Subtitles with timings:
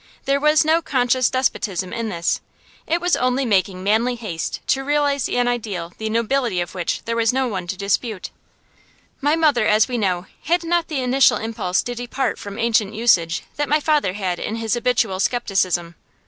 [0.25, 2.41] There was no conscious despotism in this;
[2.87, 7.15] it was only making manly haste to realize an ideal the nobility of which there
[7.15, 8.31] was no one to dispute.
[9.21, 13.43] My mother, as we know, had not the initial impulse to depart from ancient usage
[13.57, 15.93] that my father had in his habitual scepticism.